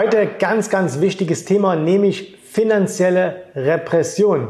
[0.00, 4.46] Heute ganz, ganz wichtiges Thema, nämlich finanzielle Repression.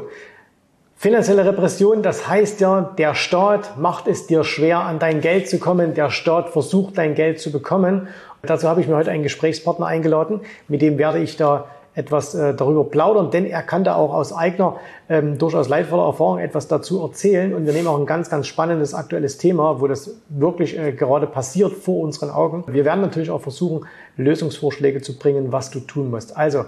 [0.95, 5.59] Finanzielle Repression, das heißt ja, der Staat macht es dir schwer, an dein Geld zu
[5.59, 5.95] kommen.
[5.95, 8.09] Der Staat versucht, dein Geld zu bekommen.
[8.43, 11.65] Und dazu habe ich mir heute einen Gesprächspartner eingeladen, mit dem werde ich da
[11.99, 14.77] etwas äh, darüber plaudern, denn er kann da auch aus eigener,
[15.09, 17.53] ähm, durchaus leidvoller Erfahrung etwas dazu erzählen.
[17.55, 21.27] Und wir nehmen auch ein ganz, ganz spannendes aktuelles Thema, wo das wirklich äh, gerade
[21.27, 22.65] passiert vor unseren Augen.
[22.69, 23.87] Wir werden natürlich auch versuchen,
[24.17, 26.37] Lösungsvorschläge zu bringen, was du tun musst.
[26.37, 26.65] Also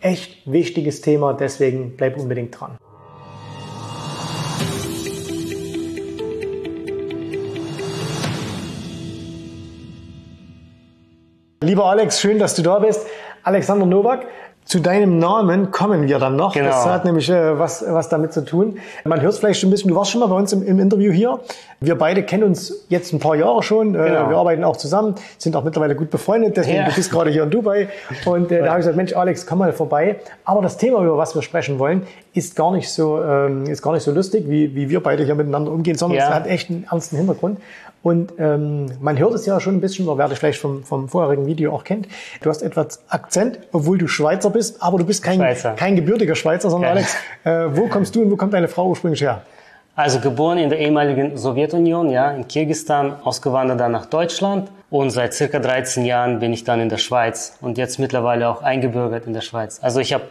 [0.00, 2.76] echt wichtiges Thema, deswegen bleib unbedingt dran.
[11.62, 13.06] Lieber Alex, schön, dass du da bist.
[13.42, 14.26] Alexander Nowak,
[14.64, 16.54] zu deinem Namen kommen wir dann noch.
[16.54, 16.68] Genau.
[16.68, 18.78] Das hat nämlich äh, was, was damit zu tun.
[19.04, 20.78] Man hört es vielleicht schon ein bisschen, du warst schon mal bei uns im, im,
[20.78, 21.40] Interview hier.
[21.80, 23.94] Wir beide kennen uns jetzt ein paar Jahre schon.
[23.94, 24.30] Äh, genau.
[24.30, 26.56] Wir arbeiten auch zusammen, sind auch mittlerweile gut befreundet.
[26.56, 26.88] Deswegen ja.
[26.88, 27.88] du bist gerade hier in Dubai.
[28.24, 30.16] Und äh, da habe ich gesagt, Mensch, Alex, komm mal vorbei.
[30.46, 33.92] Aber das Thema, über was wir sprechen wollen, ist gar nicht so, ähm, ist gar
[33.92, 36.28] nicht so lustig, wie, wie wir beide hier miteinander umgehen, sondern ja.
[36.28, 37.58] es hat echt einen ernsten Hintergrund.
[38.04, 41.46] Und ähm, man hört es ja schon ein bisschen, wer dich vielleicht vom, vom vorherigen
[41.46, 42.06] Video auch kennt.
[42.42, 45.40] Du hast etwas Akzent, obwohl du Schweizer bist, aber du bist kein,
[45.76, 49.22] kein gebürtiger Schweizer, sondern Alex, äh, wo kommst du und wo kommt deine Frau ursprünglich
[49.22, 49.40] her?
[49.96, 55.32] Also geboren in der ehemaligen Sowjetunion, ja, in Kirgistan, ausgewandert dann nach Deutschland und seit
[55.32, 59.32] circa 13 Jahren bin ich dann in der Schweiz und jetzt mittlerweile auch eingebürgert in
[59.32, 59.78] der Schweiz.
[59.80, 60.24] Also ich habe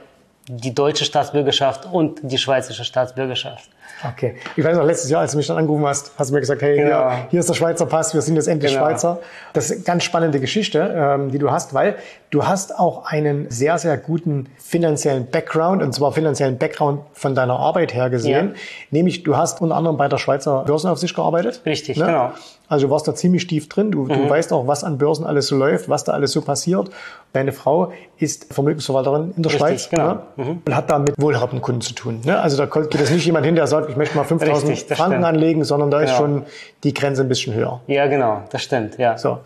[0.47, 3.69] die deutsche Staatsbürgerschaft und die schweizerische Staatsbürgerschaft.
[4.11, 4.35] Okay.
[4.55, 6.61] Ich weiß noch, letztes Jahr, als du mich dann angerufen hast, hast du mir gesagt,
[6.61, 7.09] hey, genau.
[7.11, 8.85] hier, hier, ist der Schweizer Pass, wir sind jetzt endlich genau.
[8.85, 9.19] Schweizer.
[9.53, 11.95] Das ist eine ganz spannende Geschichte, ähm, die du hast, weil
[12.33, 17.59] du hast auch einen sehr, sehr guten finanziellen Background, und zwar finanziellen Background von deiner
[17.59, 18.53] Arbeit her gesehen.
[18.55, 18.61] Ja.
[18.89, 21.61] Nämlich, du hast unter anderem bei der Schweizer Börsenaufsicht gearbeitet.
[21.65, 22.07] Richtig, ne?
[22.07, 22.31] genau.
[22.67, 23.91] Also du warst da ziemlich tief drin.
[23.91, 24.09] Du, mhm.
[24.09, 26.89] du weißt auch, was an Börsen alles so läuft, was da alles so passiert.
[27.33, 30.13] Deine Frau ist Vermögensverwalterin in der Richtig, Schweiz genau.
[30.13, 30.19] ne?
[30.37, 30.61] mhm.
[30.65, 32.21] und hat da mit wohlhabenden Kunden zu tun.
[32.25, 32.39] Ne?
[32.39, 35.25] Also da geht jetzt nicht jemand hin, der sagt, ich möchte mal 5000 Franken stimmt.
[35.25, 36.11] anlegen, sondern da genau.
[36.11, 36.43] ist schon
[36.83, 37.81] die Grenze ein bisschen höher.
[37.85, 38.97] Ja, genau, das stimmt.
[38.97, 39.19] Ja.
[39.19, 39.39] So.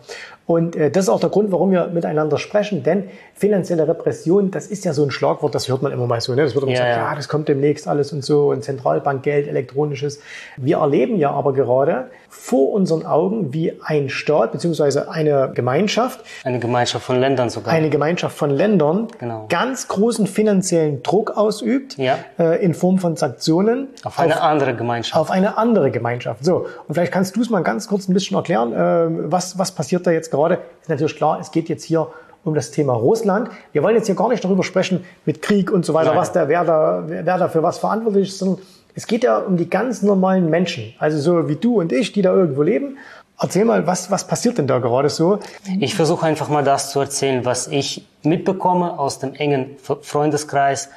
[0.48, 4.66] Und äh, das ist auch der Grund, warum wir miteinander sprechen, denn finanzielle Repression, das
[4.66, 6.34] ist ja so ein Schlagwort, das hört man immer mal so.
[6.34, 6.42] Ne?
[6.42, 7.14] Das wird immer ja, gesagt, ja.
[7.14, 10.20] das kommt demnächst alles und so und Zentralbankgeld, elektronisches.
[10.56, 16.58] Wir erleben ja aber gerade vor unseren Augen, wie ein Staat beziehungsweise eine Gemeinschaft, eine
[16.58, 19.46] Gemeinschaft von Ländern sogar, eine Gemeinschaft von Ländern genau.
[19.48, 22.18] ganz großen finanziellen Druck ausübt ja.
[22.40, 25.20] äh, in Form von Sanktionen auf eine auf, andere Gemeinschaft.
[25.20, 26.44] Auf eine andere Gemeinschaft.
[26.44, 29.70] So und vielleicht kannst du es mal ganz kurz ein bisschen erklären, äh, was was
[29.70, 30.58] passiert da jetzt gerade?
[30.82, 32.08] Ist natürlich klar, es geht jetzt hier
[32.48, 33.50] um das Thema Russland.
[33.72, 36.18] Wir wollen jetzt hier gar nicht darüber sprechen mit Krieg und so weiter, Nein.
[36.18, 38.58] was der, wer da, wer da für was verantwortlich ist, sondern
[38.94, 42.22] es geht ja um die ganz normalen Menschen, also so wie du und ich, die
[42.22, 42.98] da irgendwo leben.
[43.40, 45.38] Erzähl mal, was, was passiert denn da gerade so?
[45.78, 50.90] Ich versuche einfach mal das zu erzählen, was ich mitbekomme aus dem engen Freundeskreis,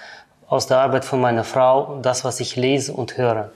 [0.47, 3.51] aus der Arbeit von meiner Frau, das, was ich lese und höre.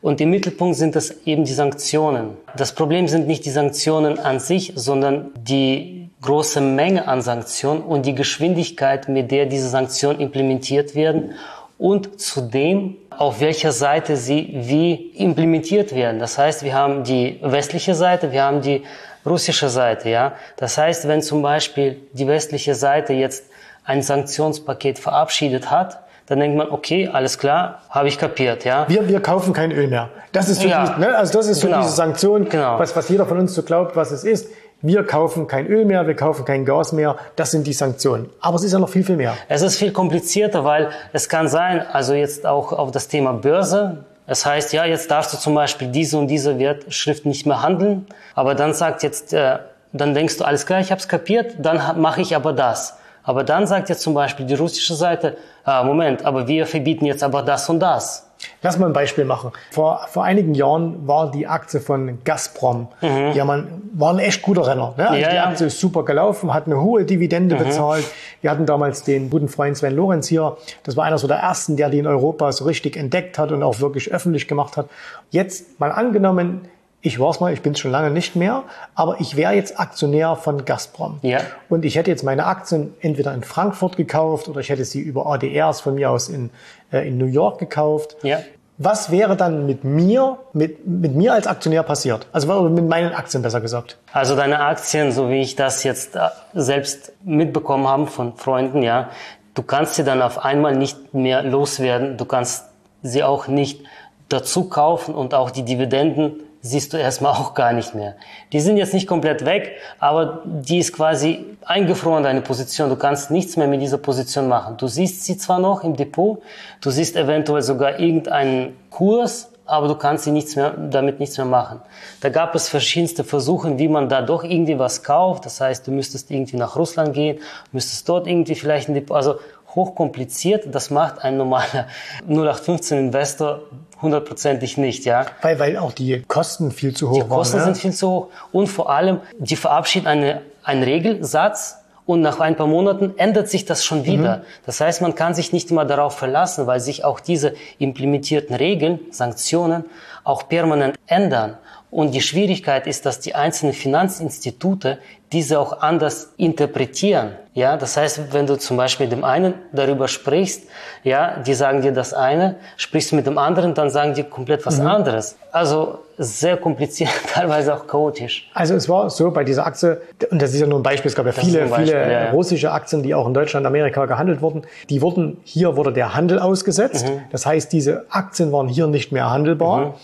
[0.00, 2.36] Und im Mittelpunkt sind das eben die Sanktionen.
[2.56, 8.06] Das Problem sind nicht die Sanktionen an sich, sondern die große Menge an Sanktionen und
[8.06, 11.34] die Geschwindigkeit, mit der diese Sanktionen implementiert werden
[11.78, 16.18] und zudem auf welcher Seite sie wie implementiert werden.
[16.18, 18.82] Das heißt, wir haben die westliche Seite, wir haben die
[19.26, 20.32] russische Seite, ja.
[20.56, 23.44] Das heißt, wenn zum Beispiel die westliche Seite jetzt
[23.84, 28.86] ein Sanktionspaket verabschiedet hat, dann denkt man, okay, alles klar, habe ich kapiert, ja.
[28.88, 30.08] Wir, wir kaufen kein Öl mehr.
[30.32, 31.16] Das ist so, ja, die, ne?
[31.16, 31.82] also das ist so genau.
[31.82, 32.78] diese Sanktion, genau.
[32.78, 34.48] was, was jeder von uns so glaubt, was es ist
[34.84, 38.28] wir kaufen kein Öl mehr, wir kaufen kein Gas mehr, das sind die Sanktionen.
[38.40, 39.34] Aber es ist ja noch viel, viel mehr.
[39.48, 44.04] Es ist viel komplizierter, weil es kann sein, also jetzt auch auf das Thema Börse,
[44.26, 48.06] es heißt, ja, jetzt darfst du zum Beispiel diese und diese Wertschrift nicht mehr handeln,
[48.34, 49.58] aber dann sagt jetzt, äh,
[49.94, 52.98] dann denkst du, alles klar, ich habe es kapiert, dann mache ich aber das.
[53.22, 57.22] Aber dann sagt jetzt zum Beispiel die russische Seite, ah, Moment, aber wir verbieten jetzt
[57.22, 58.28] aber das und das.
[58.62, 59.52] Lass mal ein Beispiel machen.
[59.70, 63.32] Vor, vor einigen Jahren war die Aktie von Gazprom, mhm.
[63.34, 64.94] ja, man war ein echt guter Renner.
[64.96, 65.08] Ne?
[65.08, 67.64] Also ja, die Aktie ist super gelaufen, hat eine hohe Dividende mhm.
[67.64, 68.04] bezahlt.
[68.40, 70.56] Wir hatten damals den guten Freund Sven Lorenz hier.
[70.82, 73.62] Das war einer so der ersten, der die in Europa so richtig entdeckt hat und
[73.62, 74.88] auch wirklich öffentlich gemacht hat.
[75.30, 76.68] Jetzt mal angenommen,
[77.04, 78.62] ich war's mal, ich bin schon lange nicht mehr,
[78.94, 81.18] aber ich wäre jetzt Aktionär von Gazprom.
[81.20, 81.40] Ja.
[81.68, 85.26] Und ich hätte jetzt meine Aktien entweder in Frankfurt gekauft oder ich hätte sie über
[85.26, 86.48] ADRs von mir aus in,
[86.90, 88.16] äh, in New York gekauft.
[88.22, 88.38] Ja.
[88.78, 92.26] Was wäre dann mit mir, mit, mit mir als Aktionär passiert?
[92.32, 93.98] Also mit meinen Aktien besser gesagt.
[94.10, 96.20] Also deine Aktien, so wie ich das jetzt äh,
[96.54, 99.10] selbst mitbekommen habe von Freunden, ja,
[99.52, 102.16] du kannst sie dann auf einmal nicht mehr loswerden.
[102.16, 102.64] Du kannst
[103.02, 103.82] sie auch nicht
[104.30, 108.16] dazu kaufen und auch die Dividenden siehst du erstmal auch gar nicht mehr.
[108.52, 112.88] Die sind jetzt nicht komplett weg, aber die ist quasi eingefroren, deine Position.
[112.88, 114.78] Du kannst nichts mehr mit dieser Position machen.
[114.78, 116.42] Du siehst sie zwar noch im Depot,
[116.80, 121.46] du siehst eventuell sogar irgendeinen Kurs, aber du kannst sie nichts mehr, damit nichts mehr
[121.46, 121.82] machen.
[122.22, 125.44] Da gab es verschiedenste Versuche, wie man da doch irgendwie was kauft.
[125.44, 127.40] Das heißt, du müsstest irgendwie nach Russland gehen,
[127.72, 129.36] müsstest dort irgendwie vielleicht also
[129.74, 130.74] hochkompliziert.
[130.74, 131.86] Das macht ein normaler
[132.28, 133.62] 0815 Investor
[134.00, 135.26] hundertprozentig nicht, ja.
[135.42, 137.28] Weil, weil auch die Kosten viel zu hoch waren.
[137.28, 141.78] Die Kosten waren, sind viel zu hoch und vor allem, die verabschieden eine, einen Regelsatz,
[142.06, 144.38] und nach ein paar Monaten ändert sich das schon wieder.
[144.38, 144.42] Mhm.
[144.66, 149.00] Das heißt, man kann sich nicht immer darauf verlassen, weil sich auch diese implementierten Regeln,
[149.10, 149.84] Sanktionen
[150.22, 151.56] auch permanent ändern.
[151.94, 154.98] Und die Schwierigkeit ist, dass die einzelnen Finanzinstitute
[155.30, 157.36] diese auch anders interpretieren.
[157.54, 160.64] Ja, das heißt, wenn du zum Beispiel mit dem einen darüber sprichst,
[161.04, 164.66] ja, die sagen dir das eine, sprichst du mit dem anderen, dann sagen die komplett
[164.66, 164.88] was mhm.
[164.88, 165.36] anderes.
[165.52, 168.50] Also sehr kompliziert, teilweise auch chaotisch.
[168.54, 170.00] Also es war so bei dieser Aktie,
[170.32, 172.24] und das ist ja nur ein Beispiel, es gab ja das viele, Beispiel, viele ja,
[172.24, 172.30] ja.
[172.32, 174.62] russische Aktien, die auch in Deutschland, Amerika gehandelt wurden.
[174.90, 177.06] Die wurden, hier wurde der Handel ausgesetzt.
[177.06, 177.20] Mhm.
[177.30, 179.78] Das heißt, diese Aktien waren hier nicht mehr handelbar.
[179.78, 179.94] Mhm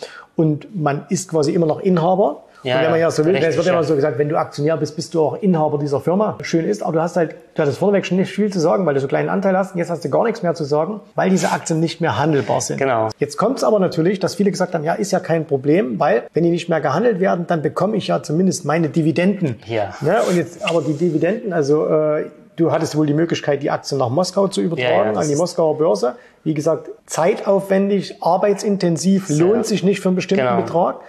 [0.41, 2.45] und man ist quasi immer noch Inhaber.
[2.63, 4.37] Ja, und wenn man ja so will, es wird ja immer so gesagt, wenn du
[4.37, 6.37] Aktionär bist, bist du auch Inhaber dieser Firma.
[6.43, 8.95] Schön ist, aber du hast halt, du hattest vorneweg schon nicht viel zu sagen, weil
[8.95, 11.01] du so einen kleinen Anteil hast und jetzt hast du gar nichts mehr zu sagen,
[11.15, 12.77] weil diese Aktien nicht mehr handelbar sind.
[12.77, 13.09] Genau.
[13.19, 16.25] Jetzt kommt es aber natürlich, dass viele gesagt haben, ja, ist ja kein Problem, weil
[16.35, 19.57] wenn die nicht mehr gehandelt werden, dann bekomme ich ja zumindest meine Dividenden.
[19.67, 19.95] Ja.
[20.03, 20.19] Ne?
[20.29, 22.27] Und jetzt, aber die Dividenden, also äh,
[22.57, 25.37] du hattest wohl die Möglichkeit, die Aktien nach Moskau zu übertragen, ja, ja, an die
[25.37, 26.17] Moskauer Börse.
[26.45, 29.45] Wie gesagt, zeitaufwendig, arbeitsintensiv, Sehr.
[29.45, 30.63] lohnt sich nicht für einen bestimmten genau.
[30.63, 31.01] Betrag.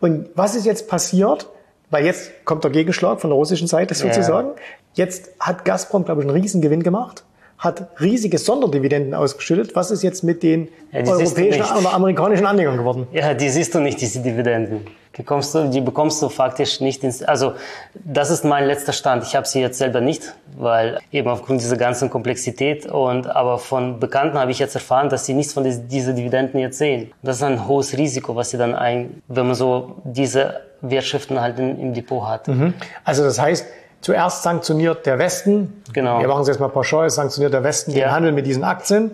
[0.00, 1.48] Und was ist jetzt passiert?
[1.90, 4.48] Weil jetzt kommt der Gegenschlag von der russischen Seite sozusagen.
[4.48, 4.54] Ja.
[4.94, 7.24] Jetzt hat Gazprom, glaube ich, einen Riesengewinn gemacht
[7.58, 9.74] hat riesige Sonderdividenden ausgeschüttet.
[9.74, 13.08] Was ist jetzt mit den ja, europäischen oder amerikanischen Anlegern geworden?
[13.12, 14.86] Ja, die siehst du nicht, diese Dividenden.
[15.16, 17.54] Die, kommst du, die bekommst du faktisch nicht ins, also
[17.94, 19.24] das ist mein letzter Stand.
[19.24, 23.98] Ich habe sie jetzt selber nicht, weil eben aufgrund dieser ganzen Komplexität und aber von
[23.98, 27.12] Bekannten habe ich jetzt erfahren, dass sie nichts von diesen Dividenden jetzt sehen.
[27.22, 31.58] Das ist ein hohes Risiko, was sie dann ein, wenn man so diese Wertschriften halt
[31.58, 32.48] in, im Depot hat.
[32.48, 32.74] Mhm.
[33.04, 33.66] Also das heißt,
[34.00, 36.20] zuerst sanktioniert der Westen, genau.
[36.20, 38.06] wir machen es jetzt mal pauschal, sanktioniert der Westen ja.
[38.06, 39.10] den Handel mit diesen Aktien.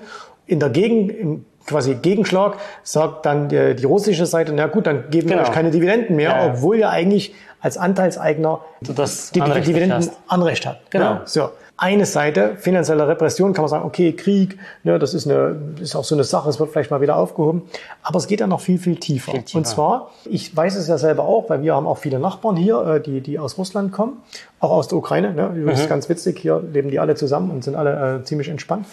[0.46, 5.28] In der Gegend, quasi Gegenschlag, sagt dann die, die russische Seite, na gut, dann geben
[5.28, 5.42] genau.
[5.42, 6.52] wir euch keine Dividenden mehr, ja, ja.
[6.52, 10.90] obwohl ihr eigentlich als Anteilseigner das die, die Dividenden Anrecht habt.
[10.90, 11.04] Genau.
[11.04, 11.48] Ja, so.
[11.76, 16.04] Eine Seite, finanzielle Repression, kann man sagen, okay, Krieg, ne, das ist, eine, ist auch
[16.04, 17.62] so eine Sache, es wird vielleicht mal wieder aufgehoben.
[18.04, 19.32] Aber es geht ja noch viel, viel tiefer.
[19.32, 19.58] Viel tiefer.
[19.58, 22.80] Und zwar, ich weiß es ja selber auch, weil wir haben auch viele Nachbarn hier,
[22.86, 24.18] äh, die, die aus Russland kommen,
[24.60, 25.32] auch aus der Ukraine.
[25.32, 25.64] Ne?
[25.66, 25.88] Das ist mhm.
[25.88, 28.86] ganz witzig, hier leben die alle zusammen und sind alle äh, ziemlich entspannt.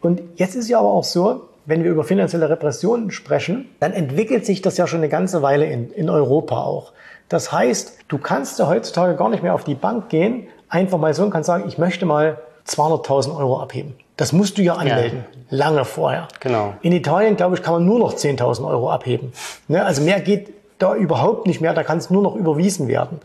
[0.00, 4.44] Und jetzt ist ja aber auch so, wenn wir über finanzielle Repressionen sprechen, dann entwickelt
[4.44, 6.92] sich das ja schon eine ganze Weile in, in Europa auch.
[7.28, 11.14] Das heißt, du kannst ja heutzutage gar nicht mehr auf die Bank gehen, einfach mal
[11.14, 13.94] so und kannst sagen, ich möchte mal 200.000 Euro abheben.
[14.16, 15.56] Das musst du ja anmelden, ja.
[15.58, 16.28] lange vorher.
[16.40, 16.74] Genau.
[16.82, 19.32] In Italien, glaube ich, kann man nur noch 10.000 Euro abheben.
[19.66, 19.84] Ne?
[19.84, 23.20] Also mehr geht da überhaupt nicht mehr, da kann es nur noch überwiesen werden.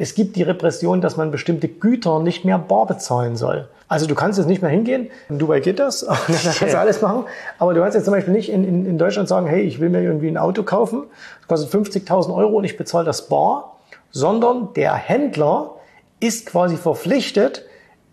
[0.00, 3.68] Es gibt die Repression, dass man bestimmte Güter nicht mehr bar bezahlen soll.
[3.88, 7.02] Also du kannst jetzt nicht mehr hingehen, in Dubai geht das, da kannst du alles
[7.02, 7.24] machen,
[7.58, 9.88] aber du kannst jetzt zum Beispiel nicht in, in, in Deutschland sagen, hey, ich will
[9.88, 11.04] mir irgendwie ein Auto kaufen,
[11.40, 13.76] das kostet 50.000 Euro und ich bezahle das bar,
[14.10, 15.74] sondern der Händler
[16.20, 17.64] ist quasi verpflichtet,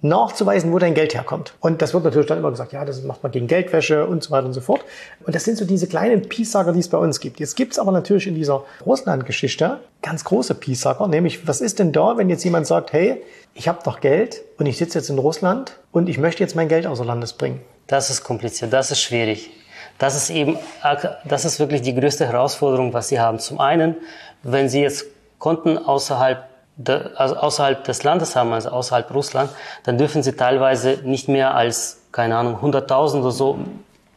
[0.08, 1.54] nachzuweisen, wo dein Geld herkommt.
[1.60, 4.32] Und das wird natürlich dann immer gesagt, ja, das macht man gegen Geldwäsche und so
[4.32, 4.86] weiter und so fort.
[5.26, 7.40] Und das sind so diese kleinen Peacesager, die es bei uns gibt.
[7.40, 11.92] Jetzt gibt es aber natürlich in dieser Russland-Geschichte ganz große Peacesager, nämlich was ist denn
[11.92, 15.18] da, wenn jetzt jemand sagt, hey, ich habe doch Geld und ich sitze jetzt in
[15.18, 17.62] Russland und ich möchte jetzt mein Geld außer Landes bringen.
[17.88, 19.50] Das ist kompliziert, das ist schwierig.
[19.98, 20.58] Das ist eben,
[21.24, 23.40] das ist wirklich die größte Herausforderung, was Sie haben.
[23.40, 23.96] Zum einen,
[24.44, 25.06] wenn Sie jetzt
[25.40, 26.44] Konten außerhalb
[27.16, 29.50] also außerhalb des Landes haben, also außerhalb Russland,
[29.84, 33.60] dann dürfen sie teilweise nicht mehr als, keine Ahnung, 100.000 oder so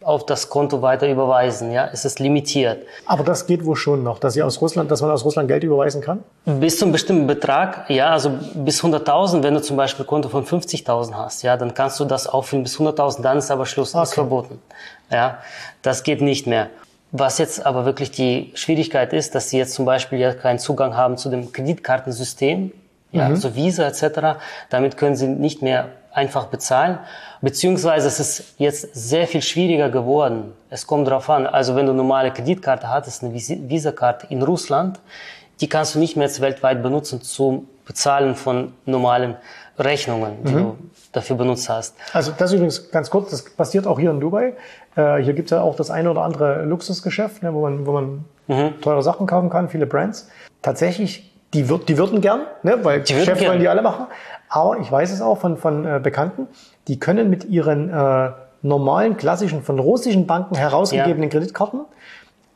[0.03, 1.71] auf das Konto weiter überweisen.
[1.71, 2.87] Ja, es ist limitiert.
[3.05, 5.65] Aber das geht wohl schon noch, dass sie aus Russland, dass man aus Russland Geld
[5.65, 6.25] überweisen kann?
[6.47, 9.43] Bis zu einem bestimmten Betrag, ja, also bis 100.000.
[9.43, 12.63] Wenn du zum Beispiel ein Konto von 50.000 hast, ja, dann kannst du das auffüllen
[12.63, 13.23] bis 100.000.
[13.23, 14.05] Dann ist aber Schluss, okay.
[14.05, 14.63] ist verboten.
[15.11, 15.39] Ja,
[15.83, 16.71] das geht nicht mehr.
[17.11, 20.97] Was jetzt aber wirklich die Schwierigkeit ist, dass sie jetzt zum Beispiel ja keinen Zugang
[20.97, 22.73] haben zu dem Kreditkartensystem,
[23.13, 23.37] ja, mhm.
[23.37, 24.39] so Visa etc.
[24.69, 26.99] Damit können sie nicht mehr einfach bezahlen.
[27.41, 30.53] Beziehungsweise es ist jetzt sehr viel schwieriger geworden.
[30.69, 31.47] Es kommt darauf an.
[31.47, 34.99] Also wenn du normale Kreditkarte hattest, eine Visa-Karte in Russland,
[35.61, 39.37] die kannst du nicht mehr jetzt weltweit benutzen zum Bezahlen von normalen
[39.79, 40.59] Rechnungen, die mhm.
[40.59, 40.77] du
[41.13, 41.97] dafür benutzt hast.
[42.13, 44.55] Also das übrigens ganz kurz, das passiert auch hier in Dubai.
[44.97, 47.93] Äh, hier gibt es ja auch das eine oder andere Luxusgeschäft, ne, wo man, wo
[47.93, 48.81] man mhm.
[48.81, 50.29] teure Sachen kaufen kann, viele Brands.
[50.63, 54.07] Tatsächlich, die, würd, die würden gern, ne, weil die Chef wollen die alle machen.
[54.49, 56.49] Aber ich weiß es auch von, von äh, Bekannten,
[56.89, 58.31] die können mit ihren äh,
[58.63, 61.39] normalen, klassischen, von russischen Banken herausgegebenen ja.
[61.39, 61.81] Kreditkarten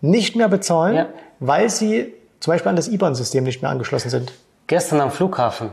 [0.00, 1.06] nicht mehr bezahlen, ja.
[1.38, 4.32] weil sie zum Beispiel an das IBAN-System nicht mehr angeschlossen sind.
[4.66, 5.70] Gestern am Flughafen.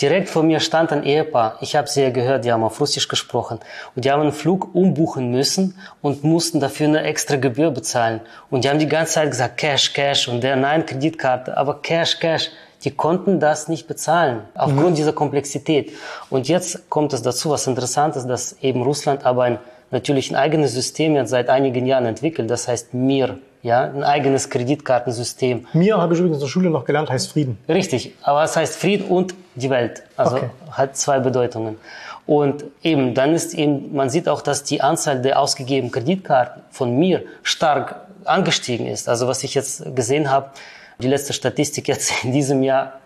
[0.00, 1.58] Direkt vor mir stand ein Ehepaar.
[1.60, 3.58] Ich habe sie ja gehört, die haben auf Russisch gesprochen.
[3.96, 8.20] Und die haben einen Flug umbuchen müssen und mussten dafür eine extra Gebühr bezahlen.
[8.50, 10.28] Und die haben die ganze Zeit gesagt, Cash, Cash.
[10.28, 12.50] Und der, nein, Kreditkarte, aber Cash, Cash.
[12.84, 14.94] Die konnten das nicht bezahlen, aufgrund mhm.
[14.94, 15.92] dieser Komplexität.
[16.30, 19.58] Und jetzt kommt es dazu, was interessant ist, dass eben Russland aber ein,
[19.90, 22.48] natürlich ein eigenes System jetzt seit einigen Jahren entwickelt.
[22.48, 25.66] Das heißt MIR ja, ein eigenes Kreditkartensystem.
[25.72, 27.58] Mir habe ich übrigens in der Schule noch gelernt, heißt Frieden.
[27.68, 30.02] Richtig, aber es heißt Frieden und die Welt.
[30.16, 30.50] Also okay.
[30.70, 31.78] hat zwei Bedeutungen.
[32.26, 36.96] Und eben, dann ist eben, man sieht auch, dass die Anzahl der ausgegebenen Kreditkarten von
[36.96, 39.08] mir stark angestiegen ist.
[39.08, 40.50] Also was ich jetzt gesehen habe,
[40.98, 43.00] die letzte Statistik jetzt in diesem Jahr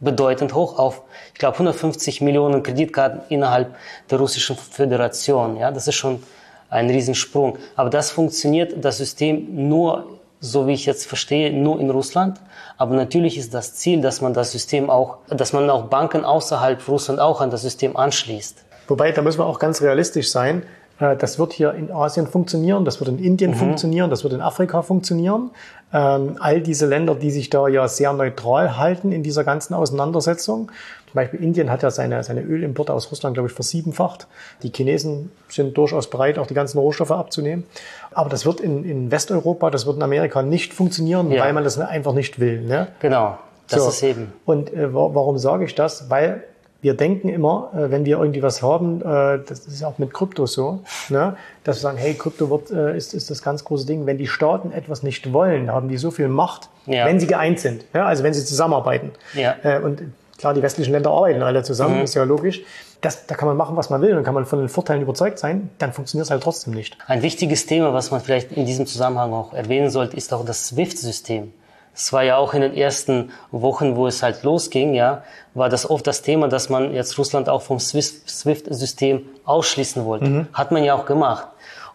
[0.00, 3.74] bedeutend hoch auf, ich glaube, 150 Millionen Kreditkarten innerhalb
[4.10, 5.56] der Russischen Föderation.
[5.56, 6.22] Ja, das ist schon
[6.70, 7.58] ein Riesensprung.
[7.74, 12.40] Aber das funktioniert, das System nur, so wie ich jetzt verstehe, nur in Russland.
[12.76, 16.86] Aber natürlich ist das Ziel, dass man das System auch, dass man auch Banken außerhalb
[16.88, 18.64] Russland auch an das System anschließt.
[18.88, 20.62] Wobei, da müssen wir auch ganz realistisch sein.
[20.98, 23.56] Äh, das wird hier in Asien funktionieren, das wird in Indien mhm.
[23.56, 25.50] funktionieren, das wird in Afrika funktionieren.
[25.92, 30.70] Ähm, all diese Länder, die sich da ja sehr neutral halten in dieser ganzen Auseinandersetzung.
[31.06, 34.26] Zum Beispiel Indien hat ja seine, seine Ölimporte aus Russland, glaube ich, versiebenfacht.
[34.62, 37.64] Die Chinesen sind durchaus bereit, auch die ganzen Rohstoffe abzunehmen.
[38.12, 41.44] Aber das wird in, in Westeuropa, das wird in Amerika nicht funktionieren, ja.
[41.44, 42.62] weil man das einfach nicht will.
[42.62, 42.88] Ne?
[43.00, 43.38] Genau,
[43.68, 43.88] das so.
[43.88, 44.32] ist eben.
[44.44, 46.10] Und äh, warum sage ich das?
[46.10, 46.42] Weil
[46.82, 50.46] wir denken immer, äh, wenn wir irgendwie was haben, äh, das ist auch mit Krypto
[50.46, 54.06] so, ne, dass wir sagen, hey, Krypto wird, äh, ist, ist das ganz große Ding.
[54.06, 57.06] Wenn die Staaten etwas nicht wollen, haben die so viel Macht, ja.
[57.06, 59.10] wenn sie geeint sind, ja, also wenn sie zusammenarbeiten.
[59.34, 59.56] Ja.
[59.82, 60.02] Und
[60.38, 62.04] klar, die westlichen Länder arbeiten alle zusammen, mhm.
[62.04, 62.62] ist ja logisch.
[63.00, 65.38] Das, da kann man machen, was man will und kann man von den Vorteilen überzeugt
[65.38, 66.96] sein, dann funktioniert es halt trotzdem nicht.
[67.06, 70.68] Ein wichtiges Thema, was man vielleicht in diesem Zusammenhang auch erwähnen sollte, ist auch das
[70.68, 71.52] SWIFT-System.
[71.96, 75.24] Es war ja auch in den ersten Wochen, wo es halt losging, ja,
[75.54, 80.26] war das oft das Thema, dass man jetzt Russland auch vom SWIFT-System ausschließen wollte.
[80.26, 80.48] Mhm.
[80.52, 81.48] Hat man ja auch gemacht.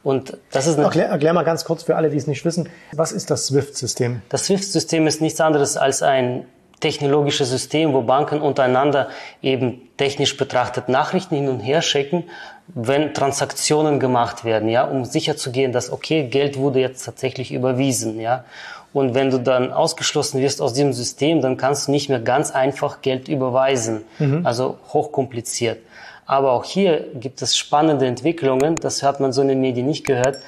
[0.04, 3.12] Und das ist erklär, erklär mal ganz kurz für alle, die es nicht wissen, was
[3.12, 4.24] ist das SWIFT-System?
[4.30, 6.48] Das SWIFT-System ist nichts anderes als ein
[6.80, 9.10] technologisches System, wo Banken untereinander
[9.44, 12.24] eben technisch betrachtet Nachrichten hin und her schicken,
[12.68, 18.46] wenn Transaktionen gemacht werden, ja, um sicherzugehen, dass okay, Geld wurde jetzt tatsächlich überwiesen, ja.
[18.93, 22.51] Und wenn du dann ausgeschlossen wirst aus diesem System, dann kannst du nicht mehr ganz
[22.51, 24.05] einfach Geld überweisen.
[24.19, 24.47] Mhm.
[24.47, 25.79] Also hochkompliziert.
[26.25, 28.77] Aber auch hier gibt es spannende Entwicklungen.
[28.77, 30.39] Das hat man so in den Medien nicht gehört,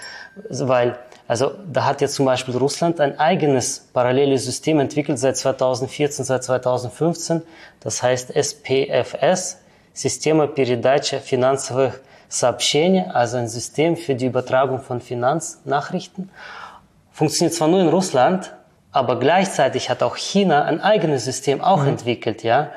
[0.48, 0.96] weil
[1.28, 6.42] also da hat jetzt zum Beispiel Russland ein eigenes paralleles System entwickelt seit 2014, seit
[6.42, 7.42] 2015.
[7.80, 9.58] Das heißt SPFS,
[9.92, 12.00] Systema Передача финансовых
[12.30, 16.30] сообщений, also ein System für die Übertragung von Finanznachrichten
[17.13, 18.53] funktioniert zwar nur in Russland,
[18.91, 21.89] aber gleichzeitig hat auch China ein eigenes System auch mhm.
[21.89, 22.71] entwickelt, ja.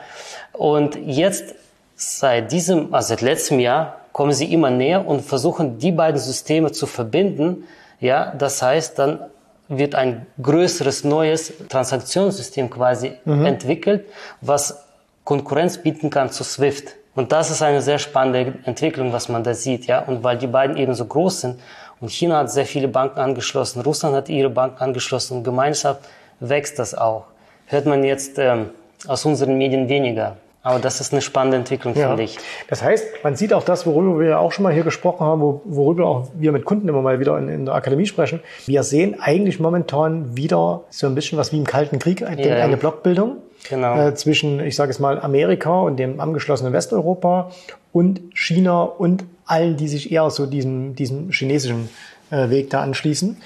[0.53, 1.55] Und jetzt
[1.97, 6.73] seit diesem, also seit letztem Jahr kommen sie immer näher und versuchen die beiden Systeme
[6.73, 7.65] zu verbinden,
[8.01, 8.33] ja.
[8.39, 9.21] Das heißt, dann
[9.69, 13.47] wird ein größeres neues Transaktionssystem quasi mhm.
[13.47, 14.07] entwickelt,
[14.41, 14.85] was
[15.25, 16.95] Konkurrenz bieten kann zu SWIFT.
[17.15, 20.01] Und das ist eine sehr spannende Entwicklung, was man da sieht, ja.
[20.01, 21.61] Und weil die beiden eben so groß sind,
[22.01, 26.11] und China hat sehr viele Banken angeschlossen, Russland hat ihre Banken angeschlossen und gemeinschaftlich
[26.41, 27.25] wächst das auch.
[27.67, 28.71] Hört man jetzt ähm,
[29.07, 30.37] aus unseren Medien weniger.
[30.63, 32.09] Aber das ist eine spannende Entwicklung, ja.
[32.09, 32.39] finde ich.
[32.69, 35.41] Das heißt, man sieht auch das, worüber wir ja auch schon mal hier gesprochen haben,
[35.41, 38.41] worüber auch wir mit Kunden immer mal wieder in, in der Akademie sprechen.
[38.67, 42.77] Wir sehen eigentlich momentan wieder so ein bisschen was wie im Kalten Krieg, ja, eine
[42.77, 43.37] Blockbildung
[43.69, 44.09] genau.
[44.09, 47.51] äh, zwischen, ich sage es mal, Amerika und dem angeschlossenen Westeuropa
[47.93, 51.89] und China und allen, die sich eher so diesem, diesem chinesischen
[52.31, 53.37] äh, Weg da anschließen.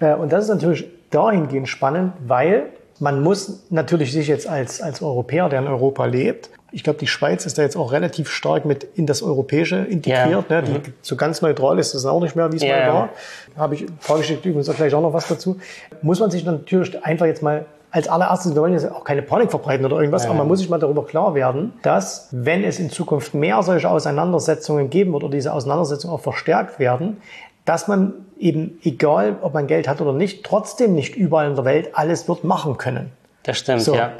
[0.00, 2.66] Äh, und das ist natürlich dahingehend spannend, weil
[3.00, 7.06] man muss natürlich sich jetzt als, als Europäer, der in Europa lebt, ich glaube, die
[7.06, 10.50] Schweiz ist da jetzt auch relativ stark mit in das Europäische integriert.
[10.50, 10.60] Ja.
[10.60, 10.62] Ne?
[10.62, 10.94] Die, mhm.
[11.00, 13.08] So ganz neutral ist das auch nicht mehr, wie es ja, mal war.
[13.56, 15.58] Habe ich vorgeschickt übrigens auch gleich auch noch was dazu.
[16.02, 19.50] Muss man sich natürlich einfach jetzt mal als allererstes, wir wollen jetzt auch keine Panik
[19.50, 20.30] verbreiten oder irgendwas, ja.
[20.30, 23.88] aber man muss sich mal darüber klar werden, dass wenn es in Zukunft mehr solche
[23.88, 27.22] Auseinandersetzungen geben wird oder diese Auseinandersetzungen auch verstärkt werden,
[27.64, 31.64] dass man eben, egal ob man Geld hat oder nicht, trotzdem nicht überall in der
[31.64, 33.10] Welt alles wird machen können.
[33.42, 33.94] Das stimmt, so.
[33.94, 34.12] ja.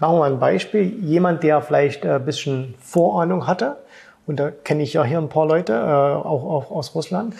[0.00, 0.94] Machen wir mal ein Beispiel.
[1.02, 3.76] Jemand, der vielleicht ein bisschen Vorahnung hatte,
[4.26, 7.34] und da kenne ich ja hier ein paar Leute, äh, auch, auch aus Russland,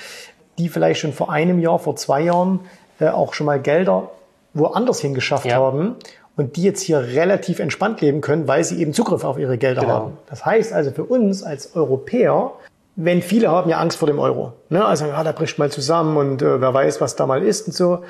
[0.59, 2.61] die vielleicht schon vor einem Jahr, vor zwei Jahren
[2.99, 4.11] äh, auch schon mal Gelder
[4.55, 5.57] woanders hingeschafft ja.
[5.57, 5.97] haben
[6.37, 9.83] und die jetzt hier relativ entspannt leben können, weil sie eben Zugriff auf ihre Gelder
[9.83, 9.93] genau.
[9.93, 10.19] haben.
[10.29, 12.53] Das heißt also für uns als Europäer,
[12.97, 14.53] wenn viele haben ja Angst vor dem Euro.
[14.71, 14.85] Ne?
[14.85, 17.75] Also ja, da bricht mal zusammen und äh, wer weiß, was da mal ist und
[17.75, 18.01] so.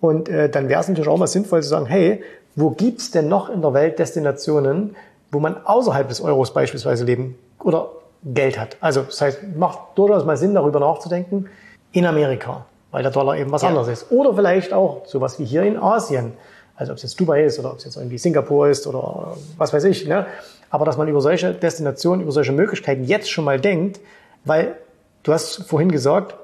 [0.00, 2.22] Und äh, dann wäre es natürlich auch mal sinnvoll zu sagen, hey,
[2.54, 4.96] wo gibt's denn noch in der Welt Destinationen,
[5.30, 7.90] wo man außerhalb des Euros beispielsweise leben oder
[8.24, 8.76] Geld hat?
[8.80, 11.48] Also das heißt, macht durchaus mal Sinn, darüber nachzudenken,
[11.92, 13.68] in Amerika, weil der Dollar eben was ja.
[13.68, 14.10] anderes ist.
[14.10, 16.32] Oder vielleicht auch sowas wie hier in Asien.
[16.76, 19.72] Also ob es jetzt Dubai ist oder ob es jetzt irgendwie Singapur ist oder was
[19.72, 20.06] weiß ich.
[20.06, 20.26] Ne?
[20.70, 24.00] Aber dass man über solche Destinationen, über solche Möglichkeiten jetzt schon mal denkt,
[24.44, 24.76] weil
[25.22, 26.34] du hast vorhin gesagt,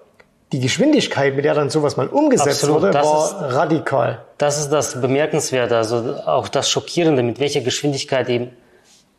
[0.52, 4.22] die Geschwindigkeit, mit der dann sowas mal umgesetzt Absolut, wurde, war ist, radikal.
[4.38, 8.50] Das ist das Bemerkenswerte, also auch das Schockierende, mit welcher Geschwindigkeit eben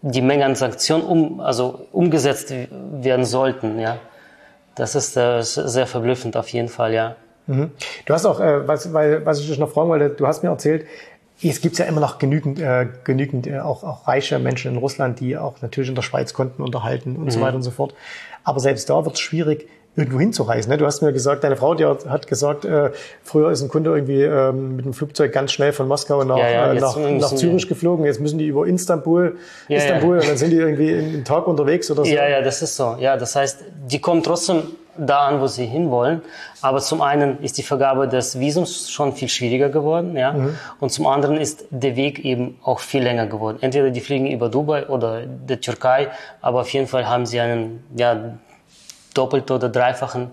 [0.01, 3.79] die Menge an Sanktionen um, also umgesetzt werden sollten.
[3.79, 3.97] Ja,
[4.75, 7.15] das ist äh, sehr verblüffend auf jeden Fall, ja.
[7.47, 7.71] Mhm.
[8.05, 10.49] Du hast auch, äh, was, weil, was ich dich noch fragen wollte, du hast mir
[10.49, 10.85] erzählt,
[11.43, 15.19] es gibt ja immer noch genügend, äh, genügend äh, auch, auch reiche Menschen in Russland,
[15.19, 17.29] die auch natürlich in der Schweiz Konten unterhalten und mhm.
[17.31, 17.93] so weiter und so fort.
[18.43, 20.71] Aber selbst da wird es schwierig, irgendwo hinzureisen.
[20.71, 20.77] Ne?
[20.77, 22.91] Du hast mir gesagt, deine Frau die hat gesagt, äh,
[23.23, 26.49] früher ist ein Kunde irgendwie ähm, mit dem Flugzeug ganz schnell von Moskau nach, ja,
[26.49, 28.05] ja, äh, nach, nach Zürich geflogen.
[28.05, 29.37] Jetzt müssen die über Istanbul,
[29.67, 32.11] ja, Istanbul und dann sind die irgendwie einen Tag unterwegs oder so.
[32.11, 32.97] Ja, ja, das ist so.
[32.99, 34.63] Ja, das heißt, die kommen trotzdem
[34.97, 36.21] da an, wo sie hinwollen.
[36.61, 40.33] Aber zum einen ist die Vergabe des Visums schon viel schwieriger geworden, ja.
[40.33, 40.57] Mhm.
[40.79, 43.57] Und zum anderen ist der Weg eben auch viel länger geworden.
[43.61, 46.07] Entweder die fliegen über Dubai oder der Türkei,
[46.41, 48.37] aber auf jeden Fall haben sie einen, ja,
[49.17, 50.29] doppelt oder dreifachen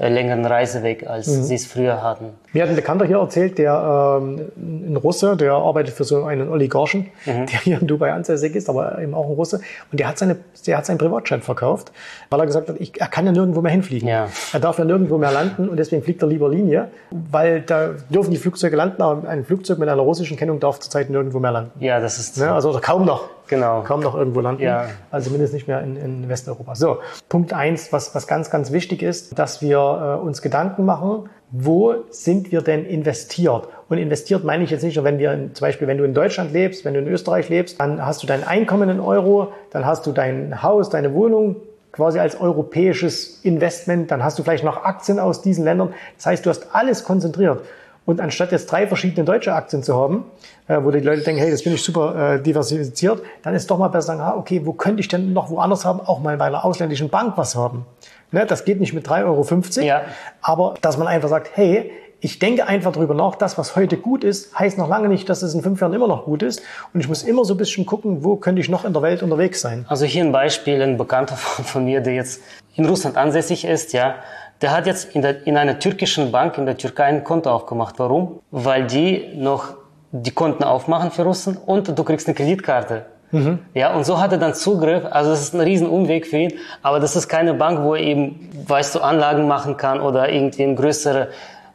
[0.00, 1.42] äh, längeren Reiseweg, als mhm.
[1.42, 2.30] sie es früher hatten.
[2.54, 6.48] Mir hat ein Bekannter hier erzählt, der ähm, ein Russe, der arbeitet für so einen
[6.48, 7.44] Oligarchen, mhm.
[7.44, 9.60] der hier in Dubai ansässig ist, aber eben auch ein Russe.
[9.92, 11.92] Und der hat seine, der hat seinen Privatjet verkauft,
[12.30, 14.08] weil er gesagt hat, ich, er kann ja nirgendwo mehr hinfliegen.
[14.08, 14.28] Ja.
[14.54, 18.30] Er darf ja nirgendwo mehr landen und deswegen fliegt er lieber Linie, weil da dürfen
[18.30, 21.72] die Flugzeuge landen, aber ein Flugzeug mit einer russischen Kennung darf zurzeit nirgendwo mehr landen.
[21.78, 22.38] Ja, das ist.
[22.38, 22.50] Ne?
[22.50, 23.28] Also kaum noch.
[23.50, 23.82] Genau.
[23.82, 24.62] Kaum noch irgendwo landen.
[24.62, 24.86] Ja.
[25.10, 26.76] Also zumindest nicht mehr in, in Westeuropa.
[26.76, 31.28] So, Punkt eins, was, was ganz, ganz wichtig ist, dass wir äh, uns Gedanken machen,
[31.50, 33.68] wo sind wir denn investiert?
[33.88, 36.14] Und investiert meine ich jetzt nicht nur, wenn wir in, zum Beispiel, wenn du in
[36.14, 39.84] Deutschland lebst, wenn du in Österreich lebst, dann hast du dein Einkommen in Euro, dann
[39.84, 41.56] hast du dein Haus, deine Wohnung
[41.90, 45.92] quasi als europäisches Investment, dann hast du vielleicht noch Aktien aus diesen Ländern.
[46.16, 47.62] Das heißt, du hast alles konzentriert.
[48.10, 50.24] Und anstatt jetzt drei verschiedene deutsche Aktien zu haben,
[50.66, 53.78] äh, wo die Leute denken, hey, das bin ich super äh, diversifiziert, dann ist doch
[53.78, 56.46] mal besser sagen, ah, okay, wo könnte ich denn noch woanders haben, auch mal bei
[56.46, 57.86] einer ausländischen Bank was haben.
[58.32, 60.02] Ne, das geht nicht mit 3,50 Euro, ja.
[60.42, 64.24] aber dass man einfach sagt, hey, ich denke einfach drüber nach, das, was heute gut
[64.24, 66.62] ist, heißt noch lange nicht, dass es in fünf Jahren immer noch gut ist.
[66.92, 69.22] Und ich muss immer so ein bisschen gucken, wo könnte ich noch in der Welt
[69.22, 69.86] unterwegs sein.
[69.88, 72.42] Also hier ein Beispiel, ein Bekannter von mir, der jetzt
[72.74, 74.16] in Russland ansässig ist, ja,
[74.60, 77.98] der hat jetzt in, der, in einer türkischen Bank in der Türkei ein Konto aufgemacht.
[77.98, 78.40] Warum?
[78.50, 79.74] Weil die noch
[80.12, 83.06] die Konten aufmachen für Russen und du kriegst eine Kreditkarte.
[83.32, 83.60] Mhm.
[83.74, 85.04] Ja, und so hat er dann Zugriff.
[85.10, 86.52] Also das ist ein riesen Umweg für ihn.
[86.82, 90.64] Aber das ist keine Bank, wo er eben, weißt du, Anlagen machen kann oder irgendwie
[90.64, 91.28] eine größere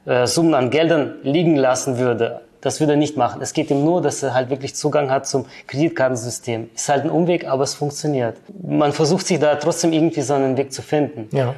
[0.06, 2.42] äh, Summen an Geldern liegen lassen würde.
[2.60, 3.42] Das würde er nicht machen.
[3.42, 6.72] Es geht ihm nur, dass er halt wirklich Zugang hat zum Kreditkartensystem.
[6.74, 8.38] Ist halt ein Umweg, aber es funktioniert.
[8.62, 11.30] Man versucht sich da trotzdem irgendwie so einen Weg zu finden.
[11.32, 11.54] Ja,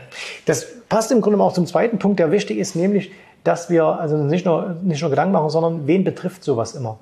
[0.45, 3.11] das passt im Grunde auch zum zweiten Punkt, der wichtig ist, nämlich,
[3.43, 6.99] dass wir also nicht nur, nicht nur Gedanken machen, sondern wen betrifft sowas immer?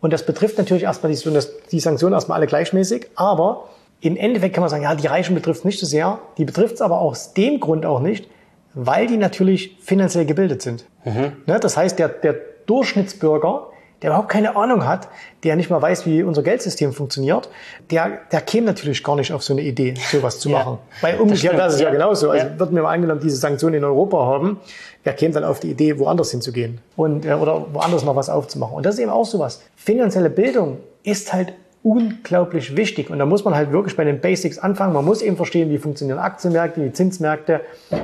[0.00, 1.40] Und das betrifft natürlich erstmal die,
[1.72, 3.68] die Sanktionen erstmal alle gleichmäßig, aber
[4.00, 6.18] im Endeffekt kann man sagen, ja, die Reichen betrifft es nicht so sehr.
[6.36, 8.28] Die betrifft es aber aus dem Grund auch nicht,
[8.74, 10.84] weil die natürlich finanziell gebildet sind.
[11.04, 11.32] Mhm.
[11.46, 12.34] Ne, das heißt, der, der
[12.66, 13.68] Durchschnittsbürger,
[14.06, 15.08] der überhaupt keine Ahnung hat,
[15.42, 17.48] der nicht mal weiß, wie unser Geldsystem funktioniert,
[17.90, 20.78] der, der käme natürlich gar nicht auf so eine Idee, sowas zu machen.
[20.78, 22.30] Ja, Weil umgekehrt das ist ja, ja genauso.
[22.30, 22.56] Also ja.
[22.56, 24.60] würden wir mal angenommen diese Sanktionen in Europa haben,
[25.02, 28.76] wer käme dann auf die Idee, woanders hinzugehen und, äh, oder woanders noch was aufzumachen.
[28.76, 29.60] Und das ist eben auch sowas.
[29.74, 33.10] Finanzielle Bildung ist halt unglaublich wichtig.
[33.10, 34.92] Und da muss man halt wirklich bei den Basics anfangen.
[34.92, 37.60] Man muss eben verstehen, wie funktionieren Aktienmärkte, wie Zinsmärkte,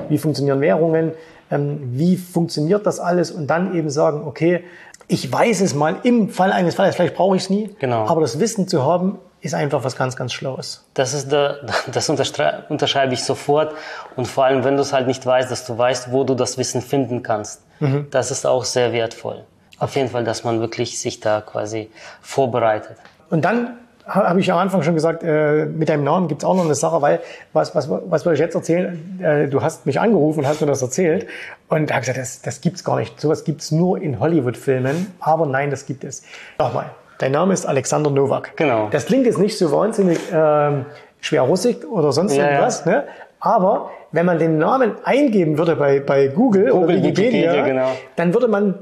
[0.08, 1.12] wie funktionieren Währungen,
[1.52, 4.64] ähm, wie funktioniert das alles und dann eben sagen, okay,
[5.12, 8.06] ich weiß es mal im Fall eines Falles, vielleicht brauche ich es nie, genau.
[8.06, 10.86] aber das Wissen zu haben, ist einfach was ganz, ganz Schlaues.
[10.94, 11.58] Das ist der,
[11.92, 13.74] das unterschreibe ich sofort.
[14.16, 16.58] Und vor allem, wenn du es halt nicht weißt, dass du weißt, wo du das
[16.58, 17.62] Wissen finden kannst.
[17.80, 18.06] Mhm.
[18.10, 19.44] Das ist auch sehr wertvoll.
[19.78, 22.96] Auf jeden Fall, dass man wirklich sich da quasi vorbereitet.
[23.30, 26.54] Und dann habe ich am Anfang schon gesagt, äh, mit deinem Namen gibt es auch
[26.54, 27.20] noch eine Sache, weil
[27.52, 29.20] was, was, was wollte ich jetzt erzählen?
[29.22, 31.26] Äh, du hast mich angerufen und hast mir das erzählt
[31.68, 33.20] und habe gesagt, das, das gibt's gar nicht.
[33.20, 36.22] Sowas gibt's nur in Hollywood-Filmen, aber nein, das gibt es.
[36.58, 36.86] Nochmal,
[37.22, 38.56] Dein Name ist Alexander Nowak.
[38.56, 38.88] Genau.
[38.90, 40.86] Das klingt jetzt nicht so wahnsinnig ähm,
[41.20, 43.04] schwer russig oder sonst Ja, irgendwas, ne?
[43.38, 47.88] Aber wenn man den Namen eingeben würde bei, bei Google, oder Google, Wikipedia, Wikipedia, genau.
[48.16, 48.74] dann würde man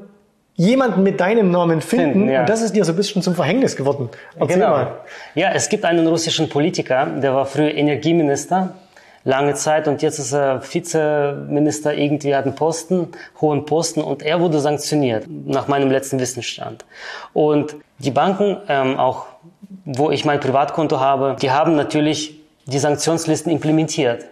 [0.60, 2.12] jemanden mit deinem Namen finden.
[2.12, 2.40] Finden, ja.
[2.40, 4.10] Und das ist dir so ein bisschen zum Verhängnis geworden.
[4.38, 4.68] Erzähl Genau.
[4.68, 4.98] mal.
[5.34, 8.74] Ja, es gibt einen russischen Politiker, der war früher Energieminister,
[9.24, 13.08] lange Zeit, und jetzt ist er Vizeminister, irgendwie hat einen Posten,
[13.40, 16.84] hohen Posten, und er wurde sanktioniert, nach meinem letzten Wissensstand.
[17.32, 19.26] Und die Banken, ähm, auch
[19.86, 24.26] wo ich mein Privatkonto habe, die haben natürlich die Sanktionslisten implementiert.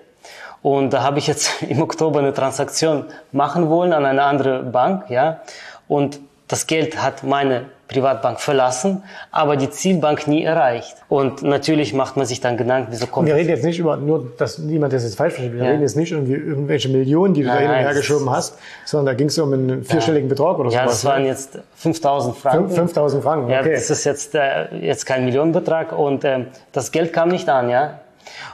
[0.60, 5.08] Und da habe ich jetzt im Oktober eine Transaktion machen wollen an eine andere Bank,
[5.08, 5.40] ja.
[5.88, 10.94] Und das Geld hat meine Privatbank verlassen, aber die Zielbank nie erreicht.
[11.08, 14.32] Und natürlich macht man sich dann Gedanken, wieso kommt wir reden jetzt nicht über, nur,
[14.36, 15.70] dass niemand das jetzt falsch versteht, wir Ja.
[15.70, 18.58] reden jetzt nicht irgendwie irgendwelche Millionen, die du da Nein, hin und her geschoben hast,
[18.84, 20.92] sondern da ging es um einen vierstelligen Betrag oder Ja, sowas.
[20.96, 21.28] das waren ne?
[21.28, 22.58] jetzt 5000 Franken.
[22.68, 23.72] Fünf- 5000 Franken, Ja, okay.
[23.74, 28.00] das ist jetzt, äh, jetzt kein Millionenbetrag und ähm, das Geld kam nicht an, ja.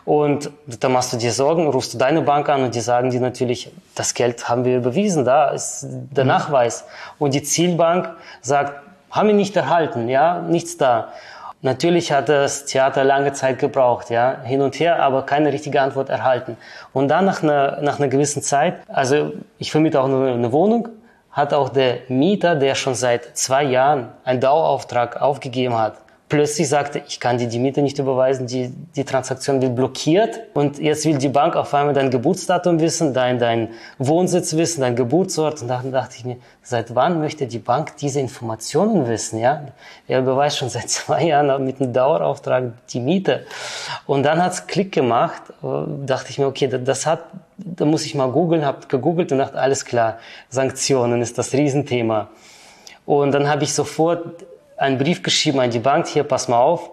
[0.04, 3.20] Und da machst du dir Sorgen, rufst du deine Bank an und die sagen dir
[3.20, 6.84] natürlich, das Geld haben wir überwiesen, da ist der Nachweis.
[7.18, 8.10] Und die Zielbank
[8.40, 11.08] sagt, haben wir nicht erhalten, ja, nichts da.
[11.62, 16.10] Natürlich hat das Theater lange Zeit gebraucht, ja, hin und her, aber keine richtige Antwort
[16.10, 16.58] erhalten.
[16.92, 20.90] Und dann nach einer, nach einer gewissen Zeit, also ich vermiete auch eine, eine Wohnung,
[21.30, 25.94] hat auch der Mieter, der schon seit zwei Jahren einen Dauerauftrag aufgegeben hat,
[26.34, 30.80] plötzlich sagte, ich kann dir die Miete nicht überweisen, die, die Transaktion wird blockiert und
[30.80, 33.68] jetzt will die Bank auf einmal dein Geburtsdatum wissen, dein, dein
[33.98, 38.18] Wohnsitz wissen, dein Geburtsort und dann dachte ich mir, seit wann möchte die Bank diese
[38.18, 39.66] Informationen wissen, ja?
[40.08, 43.46] Er überweist schon seit zwei Jahren mit einem Dauerauftrag die Miete
[44.06, 47.26] und dann hat's Klick gemacht, dachte ich mir, okay, das hat,
[47.58, 50.18] da muss ich mal googeln, hab gegoogelt und dachte, alles klar,
[50.48, 52.28] Sanktionen ist das Riesenthema.
[53.06, 54.44] Und dann habe ich sofort
[54.76, 56.90] einen Brief geschrieben an die Bank, hier, pass mal auf,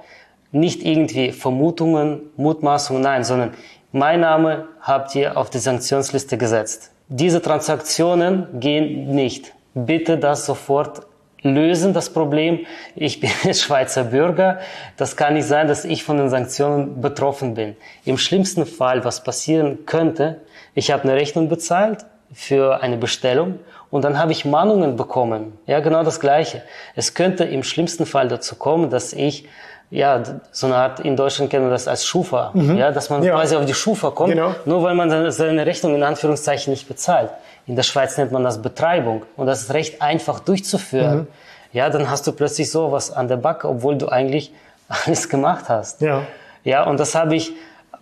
[0.51, 3.53] nicht irgendwie Vermutungen, Mutmaßungen, nein, sondern
[3.91, 6.91] mein Name habt ihr auf die Sanktionsliste gesetzt.
[7.07, 9.53] Diese Transaktionen gehen nicht.
[9.73, 11.01] Bitte das sofort
[11.41, 12.65] lösen, das Problem.
[12.95, 14.59] Ich bin Schweizer Bürger.
[14.97, 17.75] Das kann nicht sein, dass ich von den Sanktionen betroffen bin.
[18.05, 20.41] Im schlimmsten Fall, was passieren könnte,
[20.73, 25.57] ich habe eine Rechnung bezahlt für eine Bestellung und dann habe ich Mahnungen bekommen.
[25.65, 26.61] Ja, genau das Gleiche.
[26.95, 29.47] Es könnte im schlimmsten Fall dazu kommen, dass ich
[29.93, 33.25] ja, so eine Art, in Deutschland kennen wir das als Schufa, ja, dass man Mhm.
[33.25, 33.33] Ja.
[33.35, 34.55] quasi auf die Schufa kommt, Genau.
[34.63, 37.29] nur weil man seine- seine Rechnung in Anführungszeichen nicht bezahlt.
[37.67, 41.17] In der Schweiz nennt man das Betreibung und das ist recht einfach durchzuführen.
[41.19, 41.27] Mhm.
[41.73, 44.53] Ja, dann hast du plötzlich sowas an der Backe, obwohl du eigentlich
[45.05, 45.99] alles gemacht hast.
[45.99, 46.21] Ja.
[46.63, 47.51] Ja, und das habe ich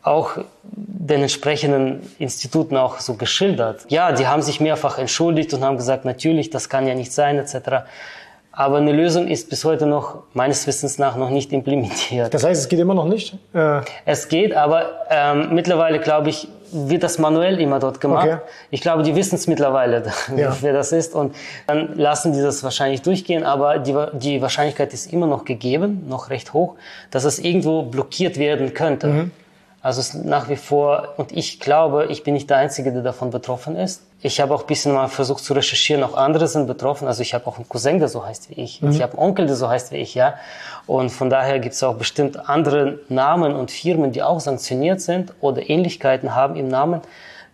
[0.03, 0.31] auch
[0.71, 3.85] den entsprechenden Instituten auch so geschildert.
[3.89, 7.37] Ja, die haben sich mehrfach entschuldigt und haben gesagt, natürlich, das kann ja nicht sein,
[7.37, 7.85] etc.
[8.51, 12.33] Aber eine Lösung ist bis heute noch, meines Wissens nach, noch nicht implementiert.
[12.33, 13.35] Das heißt, es geht immer noch nicht.
[13.53, 18.27] Äh, Es geht, aber ähm, mittlerweile, glaube ich, wird das manuell immer dort gemacht.
[18.27, 18.37] Okay.
[18.69, 20.03] Ich glaube, die wissen es mittlerweile,
[20.35, 20.55] Ja.
[20.61, 21.15] wer das ist.
[21.15, 21.35] Und
[21.67, 23.43] dann lassen die das wahrscheinlich durchgehen.
[23.43, 26.75] Aber die, die Wahrscheinlichkeit ist immer noch gegeben, noch recht hoch,
[27.11, 29.07] dass es irgendwo blockiert werden könnte.
[29.07, 29.31] Mhm.
[29.81, 33.01] Also es ist nach wie vor, und ich glaube, ich bin nicht der Einzige, der
[33.01, 34.01] davon betroffen ist.
[34.21, 37.07] Ich habe auch ein bisschen mal versucht zu recherchieren, auch andere sind betroffen.
[37.07, 38.83] Also ich habe auch einen Cousin, der so heißt wie ich.
[38.83, 40.33] Ich habe einen Onkel, der so heißt wie ich, ja.
[40.85, 45.33] Und von daher gibt es auch bestimmt andere Namen und Firmen, die auch sanktioniert sind
[45.39, 46.99] oder Ähnlichkeiten haben im Namen,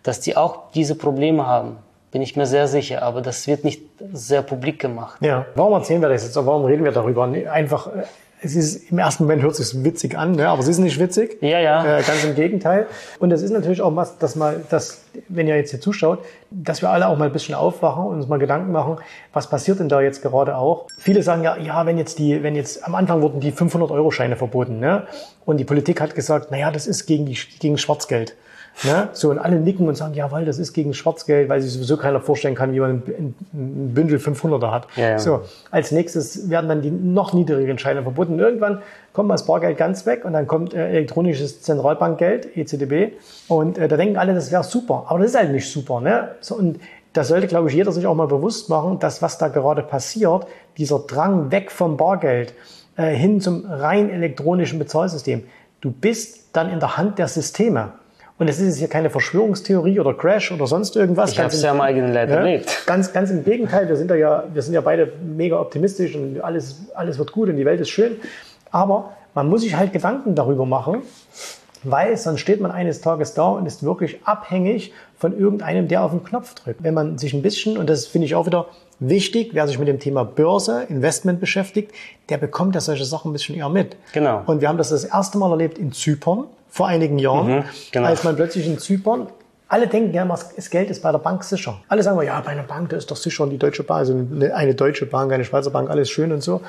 [0.02, 1.76] dass die auch diese Probleme haben.
[2.10, 5.18] Bin ich mir sehr sicher, aber das wird nicht sehr publik gemacht.
[5.20, 5.46] ja.
[5.54, 6.34] Warum erzählen wir das jetzt?
[6.34, 7.24] Warum reden wir darüber?
[7.24, 8.02] Einfach, äh,
[8.42, 10.48] es ist, im ersten Moment hört sich witzig an, ne?
[10.48, 11.38] aber es ist nicht witzig.
[11.40, 11.98] Ja, ja.
[11.98, 12.86] Äh, ganz im Gegenteil.
[13.18, 16.18] Und es ist natürlich auch was, dass mal, dass, wenn ihr jetzt hier zuschaut,
[16.50, 18.98] dass wir alle auch mal ein bisschen aufwachen und uns mal Gedanken machen,
[19.32, 20.86] was passiert denn da jetzt gerade auch?
[20.98, 24.10] Viele sagen ja, ja, wenn jetzt die, wenn jetzt am Anfang wurden die 500 Euro
[24.10, 25.06] Scheine verboten, ne?
[25.44, 28.36] Und die Politik hat gesagt, naja, das ist gegen die, gegen Schwarzgeld.
[28.84, 29.08] Ne?
[29.12, 32.20] So, und alle nicken und sagen, jawohl, das ist gegen Schwarzgeld, weil sich sowieso keiner
[32.20, 34.86] vorstellen kann, wie man ein, Bündel 500er hat.
[34.96, 35.18] Ja, ja.
[35.18, 38.34] So, als nächstes werden dann die noch niedrigeren Scheine verboten.
[38.34, 38.82] Und irgendwann
[39.14, 43.12] kommt das Bargeld ganz weg und dann kommt äh, elektronisches Zentralbankgeld, EZDB.
[43.48, 45.06] Und äh, da denken alle, das wäre super.
[45.08, 46.00] Aber das ist halt nicht super.
[46.02, 46.32] Ne?
[46.40, 46.78] So, und
[47.14, 50.46] da sollte, glaube ich, jeder sich auch mal bewusst machen, dass was da gerade passiert,
[50.76, 52.52] dieser Drang weg vom Bargeld
[52.96, 55.44] äh, hin zum rein elektronischen Bezahlsystem.
[55.80, 57.92] Du bist dann in der Hand der Systeme.
[58.38, 61.32] Und es ist hier keine Verschwörungstheorie oder Crash oder sonst irgendwas.
[61.32, 62.82] Ich habe es im- ja am eigenen Leib ja, erlebt.
[62.86, 63.88] Ganz, ganz im Gegenteil.
[63.88, 67.48] Wir sind da ja, wir sind ja beide mega optimistisch und alles, alles wird gut
[67.48, 68.16] und die Welt ist schön.
[68.70, 71.02] Aber man muss sich halt Gedanken darüber machen,
[71.82, 76.10] weil sonst steht man eines Tages da und ist wirklich abhängig von irgendeinem, der auf
[76.10, 76.82] den Knopf drückt.
[76.82, 78.66] Wenn man sich ein bisschen, und das finde ich auch wieder
[78.98, 81.92] wichtig, wer sich mit dem Thema Börse, Investment beschäftigt,
[82.28, 83.96] der bekommt ja solche Sachen ein bisschen eher mit.
[84.12, 84.42] Genau.
[84.46, 88.06] Und wir haben das das erste Mal erlebt in Zypern vor einigen Jahren, Mhm, genau.
[88.08, 89.28] als man plötzlich in Zypern
[89.68, 91.78] alle denken ja immer, das Geld ist bei der Bank sicher.
[91.88, 94.14] Alle sagen, ja, bei einer Bank, da ist doch sicher und die Deutsche Bank, also
[94.54, 96.60] eine, deutsche Bank, eine Schweizer Bank, alles schön und so.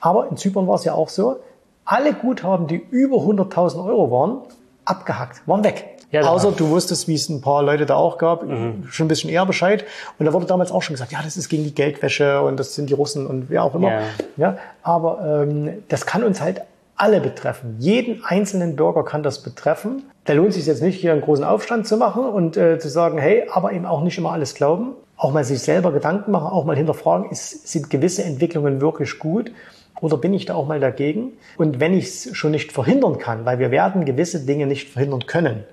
[0.00, 1.40] Aber in Zypern war es ja auch so,
[1.84, 4.38] alle Guthaben, die über 100.000 Euro waren,
[4.84, 5.86] abgehackt, waren weg.
[6.12, 9.08] Ja, da- Außer du wusstest, wie es ein paar Leute da auch gab, schon ein
[9.08, 9.84] bisschen eher Bescheid.
[10.20, 12.76] Und da wurde damals auch schon gesagt, ja, das ist gegen die Geldwäsche und das
[12.76, 13.90] sind die Russen und wer auch immer.
[13.90, 14.00] Ja.
[14.36, 16.62] Ja, aber ähm, das kann uns halt
[16.96, 17.76] alle betreffen.
[17.78, 20.04] Jeden einzelnen Bürger kann das betreffen.
[20.24, 23.18] Da lohnt sich jetzt nicht, hier einen großen Aufstand zu machen und äh, zu sagen,
[23.18, 24.92] hey, aber eben auch nicht immer alles glauben.
[25.16, 29.50] Auch mal sich selber Gedanken machen, auch mal hinterfragen, ist, sind gewisse Entwicklungen wirklich gut
[30.00, 31.32] oder bin ich da auch mal dagegen?
[31.56, 35.26] Und wenn ich es schon nicht verhindern kann, weil wir werden gewisse Dinge nicht verhindern
[35.26, 35.64] können,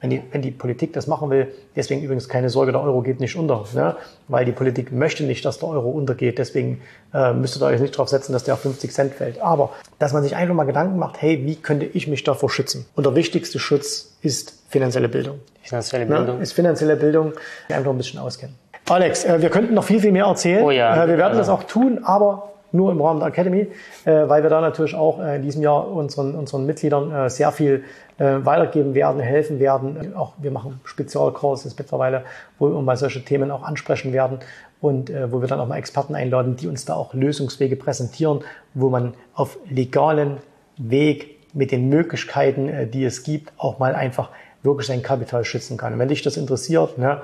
[0.00, 3.18] wenn die, wenn die Politik das machen will, deswegen übrigens keine Sorge, der Euro geht
[3.18, 3.96] nicht unter, ne?
[4.28, 6.82] weil die Politik möchte nicht, dass der Euro untergeht, deswegen
[7.14, 9.40] äh, müsstet ihr euch nicht darauf setzen, dass der auf 50 Cent fällt.
[9.40, 12.84] Aber dass man sich einfach mal Gedanken macht, hey, wie könnte ich mich davor schützen?
[12.94, 15.40] Und der wichtigste Schutz ist finanzielle Bildung.
[15.62, 16.16] Finanzielle Ne?
[16.16, 16.40] Bildung.
[16.42, 17.32] Ist finanzielle Bildung,
[17.70, 18.54] einfach ein bisschen auskennen.
[18.90, 20.62] Alex, äh, wir könnten noch viel, viel mehr erzählen.
[20.62, 21.04] Oh ja.
[21.04, 21.38] Äh, wir werden Ja.
[21.38, 23.68] das auch tun, aber nur im Rahmen der Academy,
[24.04, 27.50] äh, weil wir da natürlich auch äh, in diesem Jahr unseren, unseren Mitgliedern äh, sehr
[27.50, 27.84] viel
[28.18, 30.14] äh, weitergeben werden, helfen werden.
[30.14, 32.24] Auch wir machen Spezialkurses mittlerweile,
[32.58, 34.38] wo wir mal solche Themen auch ansprechen werden
[34.80, 38.40] und äh, wo wir dann auch mal Experten einladen, die uns da auch Lösungswege präsentieren,
[38.74, 40.38] wo man auf legalen
[40.76, 44.30] Weg mit den Möglichkeiten, äh, die es gibt, auch mal einfach
[44.62, 45.92] wirklich sein Kapital schützen kann.
[45.92, 47.20] Und wenn dich das interessiert, ne,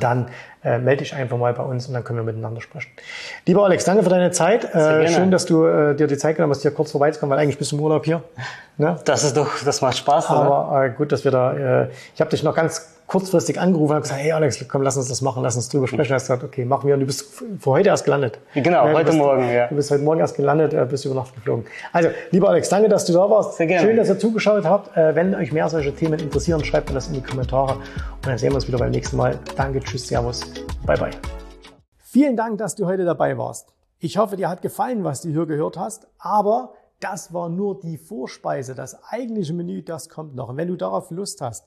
[0.00, 0.28] dann
[0.64, 2.90] äh, melde dich einfach mal bei uns und dann können wir miteinander sprechen.
[3.46, 4.74] Lieber Alex, danke für deine Zeit.
[4.74, 7.58] Äh, schön, dass du äh, dir die Zeit genommen hast, hier kurz vorbeizukommen, weil eigentlich
[7.58, 8.22] bist du im Urlaub hier.
[8.76, 8.98] Ne?
[9.04, 10.28] Das ist doch, das macht Spaß?
[10.28, 14.02] Aber äh, gut, dass wir da, äh, ich habe dich noch ganz kurzfristig angerufen und
[14.02, 16.08] gesagt, hey Alex, komm, lass uns das machen, lass uns drüber sprechen.
[16.08, 16.94] Du hast gesagt, okay, machen wir.
[16.94, 17.24] Und du bist
[17.58, 18.38] für heute erst gelandet.
[18.54, 19.68] Genau, du heute bist, Morgen, ja.
[19.68, 21.64] Du bist heute Morgen erst gelandet, äh, bist über Nacht geflogen.
[21.92, 23.56] Also, lieber Alex, danke, dass du da warst.
[23.56, 23.86] Sehr gerne.
[23.86, 24.96] Schön, dass ihr zugeschaut habt.
[24.96, 27.74] Äh, wenn euch mehr solche Themen interessieren, schreibt mir das in die Kommentare.
[27.74, 29.38] Und dann sehen wir uns wieder beim nächsten Mal.
[29.56, 30.42] Danke, tschüss, servus,
[30.84, 31.10] bye bye.
[32.02, 33.68] Vielen Dank, dass du heute dabei warst.
[33.98, 37.98] Ich hoffe, dir hat gefallen, was du hier gehört hast, aber das war nur die
[37.98, 38.74] Vorspeise.
[38.74, 40.48] Das eigentliche Menü, das kommt noch.
[40.48, 41.66] Und wenn du darauf Lust hast,